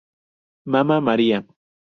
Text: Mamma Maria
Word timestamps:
Mamma 0.65 0.97
Maria 0.99 1.45